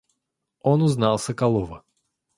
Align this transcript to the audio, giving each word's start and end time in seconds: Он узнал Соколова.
Он 0.61 0.81
узнал 0.81 1.19
Соколова. 1.19 1.83